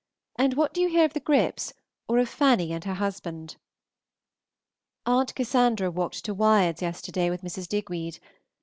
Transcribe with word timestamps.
And 0.35 0.55
what 0.55 0.73
do 0.73 0.81
you 0.81 0.89
hear 0.89 1.05
of 1.05 1.13
the 1.13 1.19
Gripps, 1.19 1.73
or 2.07 2.17
of 2.17 2.27
Fanny 2.27 2.73
and 2.73 2.83
her 2.85 2.95
husband? 2.95 3.57
Aunt 5.05 5.35
Cassandra 5.35 5.91
walked 5.91 6.25
to 6.25 6.33
Wyards 6.33 6.81
yesterday 6.81 7.29
with 7.29 7.43
Mrs. 7.43 7.67
Digweed. 7.67 8.17